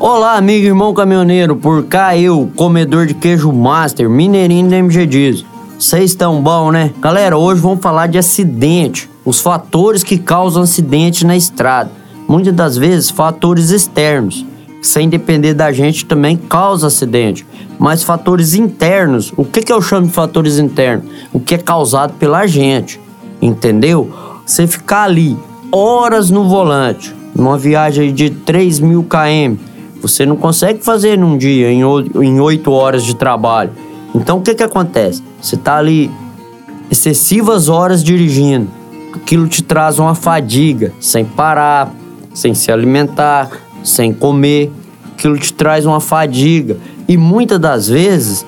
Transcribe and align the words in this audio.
Olá, 0.00 0.36
amigo 0.36 0.64
e 0.64 0.68
irmão 0.68 0.94
caminhoneiro, 0.94 1.56
por 1.56 1.84
cá 1.84 2.16
eu, 2.16 2.50
comedor 2.54 3.06
de 3.06 3.14
queijo 3.14 3.52
master, 3.52 4.08
mineirinho 4.08 4.70
da 4.70 4.76
MG 4.76 5.06
Diesel. 5.06 5.46
Vocês 5.78 6.10
estão 6.10 6.40
bom, 6.42 6.70
né? 6.70 6.92
Galera, 7.00 7.36
hoje 7.36 7.60
vamos 7.60 7.80
falar 7.80 8.06
de 8.06 8.18
acidente, 8.18 9.10
os 9.24 9.40
fatores 9.40 10.02
que 10.02 10.18
causam 10.18 10.62
acidente 10.62 11.26
na 11.26 11.36
estrada 11.36 11.90
muitas 12.28 12.54
das 12.54 12.76
vezes 12.76 13.08
fatores 13.08 13.70
externos, 13.70 14.44
sem 14.82 15.08
depender 15.08 15.54
da 15.54 15.72
gente 15.72 16.04
também 16.04 16.36
causa 16.36 16.88
acidente. 16.88 17.46
Mas 17.78 18.02
fatores 18.02 18.54
internos, 18.54 19.32
o 19.36 19.44
que, 19.44 19.62
que 19.62 19.72
eu 19.72 19.80
chamo 19.80 20.06
de 20.06 20.12
fatores 20.12 20.58
internos? 20.58 21.06
O 21.32 21.40
que 21.40 21.54
é 21.54 21.58
causado 21.58 22.12
pela 22.14 22.46
gente, 22.46 23.00
entendeu? 23.40 24.12
Você 24.44 24.66
ficar 24.66 25.04
ali 25.04 25.36
horas 25.72 26.30
no 26.30 26.46
volante, 26.48 27.14
numa 27.34 27.56
viagem 27.56 28.12
de 28.12 28.30
3 28.30 28.80
mil 28.80 29.04
km, 29.04 29.56
você 30.00 30.24
não 30.24 30.36
consegue 30.36 30.84
fazer 30.84 31.18
num 31.18 31.36
dia, 31.36 31.70
em 31.70 32.40
8 32.40 32.70
horas 32.70 33.04
de 33.04 33.14
trabalho. 33.14 33.70
Então 34.14 34.38
o 34.38 34.42
que, 34.42 34.54
que 34.54 34.62
acontece? 34.62 35.22
Você 35.40 35.54
está 35.54 35.76
ali 35.76 36.10
excessivas 36.90 37.68
horas 37.68 38.02
dirigindo, 38.02 38.68
aquilo 39.14 39.46
te 39.46 39.62
traz 39.62 39.98
uma 39.98 40.14
fadiga, 40.14 40.92
sem 41.00 41.24
parar, 41.24 41.92
sem 42.32 42.54
se 42.54 42.70
alimentar, 42.70 43.50
sem 43.82 44.12
comer. 44.12 44.70
Aquilo 45.12 45.36
te 45.38 45.52
traz 45.52 45.84
uma 45.84 46.00
fadiga. 46.00 46.76
E 47.08 47.16
muitas 47.16 47.58
das 47.58 47.88
vezes, 47.88 48.46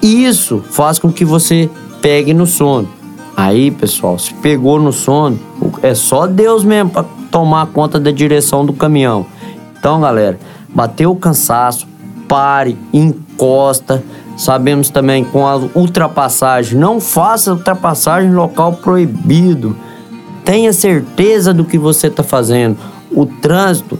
isso 0.00 0.62
faz 0.70 0.98
com 0.98 1.10
que 1.10 1.24
você 1.24 1.68
pegue 2.00 2.32
no 2.32 2.46
sono. 2.46 2.88
Aí, 3.36 3.70
pessoal, 3.70 4.18
se 4.18 4.32
pegou 4.34 4.80
no 4.80 4.92
sono, 4.92 5.38
é 5.82 5.94
só 5.94 6.26
Deus 6.26 6.64
mesmo 6.64 6.90
para 6.90 7.04
tomar 7.30 7.66
conta 7.66 7.98
da 7.98 8.10
direção 8.10 8.64
do 8.64 8.72
caminhão. 8.72 9.26
Então, 9.78 10.00
galera, 10.00 10.38
bateu 10.76 11.10
o 11.10 11.16
cansaço, 11.16 11.88
pare, 12.28 12.76
encosta. 12.92 14.04
Sabemos 14.36 14.90
também 14.90 15.24
com 15.24 15.46
a 15.46 15.56
ultrapassagem, 15.74 16.78
não 16.78 17.00
faça 17.00 17.54
ultrapassagem 17.54 18.28
em 18.28 18.34
local 18.34 18.74
proibido. 18.74 19.74
Tenha 20.44 20.74
certeza 20.74 21.54
do 21.54 21.64
que 21.64 21.78
você 21.78 22.08
está 22.08 22.22
fazendo. 22.22 22.76
O 23.10 23.24
trânsito 23.24 23.98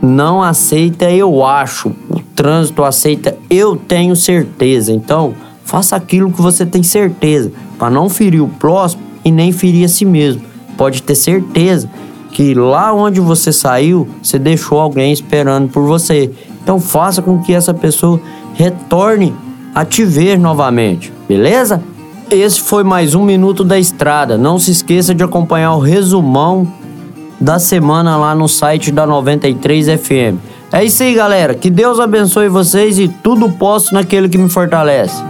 não 0.00 0.42
aceita 0.42 1.10
eu 1.10 1.44
acho. 1.44 1.90
O 2.08 2.20
trânsito 2.34 2.82
aceita 2.82 3.36
eu 3.50 3.76
tenho 3.76 4.16
certeza. 4.16 4.94
Então, 4.94 5.34
faça 5.62 5.94
aquilo 5.94 6.32
que 6.32 6.40
você 6.40 6.64
tem 6.64 6.82
certeza, 6.82 7.52
para 7.78 7.90
não 7.90 8.08
ferir 8.08 8.40
o 8.40 8.48
próximo 8.48 9.02
e 9.22 9.30
nem 9.30 9.52
ferir 9.52 9.84
a 9.84 9.88
si 9.88 10.06
mesmo. 10.06 10.40
Pode 10.78 11.02
ter 11.02 11.14
certeza 11.14 11.90
que 12.32 12.54
lá 12.54 12.92
onde 12.92 13.20
você 13.20 13.52
saiu, 13.52 14.08
você 14.22 14.38
deixou 14.38 14.80
alguém 14.80 15.12
esperando 15.12 15.68
por 15.68 15.84
você. 15.86 16.30
Então, 16.62 16.80
faça 16.80 17.20
com 17.20 17.40
que 17.40 17.52
essa 17.52 17.74
pessoa 17.74 18.20
retorne 18.54 19.34
a 19.74 19.84
te 19.84 20.04
ver 20.04 20.38
novamente, 20.38 21.12
beleza? 21.28 21.82
Esse 22.30 22.60
foi 22.60 22.84
mais 22.84 23.14
um 23.14 23.24
Minuto 23.24 23.64
da 23.64 23.78
Estrada. 23.78 24.38
Não 24.38 24.58
se 24.58 24.70
esqueça 24.70 25.14
de 25.14 25.24
acompanhar 25.24 25.74
o 25.74 25.80
resumão 25.80 26.66
da 27.40 27.58
semana 27.58 28.16
lá 28.16 28.34
no 28.34 28.48
site 28.48 28.92
da 28.92 29.06
93 29.06 29.86
FM. 30.00 30.38
É 30.72 30.84
isso 30.84 31.02
aí, 31.02 31.14
galera. 31.14 31.54
Que 31.54 31.70
Deus 31.70 31.98
abençoe 31.98 32.48
vocês 32.48 32.98
e 32.98 33.08
tudo 33.08 33.50
posso 33.50 33.92
naquele 33.92 34.28
que 34.28 34.38
me 34.38 34.48
fortalece. 34.48 35.29